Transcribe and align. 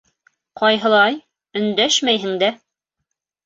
-Ҡайһылай... 0.61 1.21
өндәшмәйһең 1.61 2.43
дә... 2.47 2.53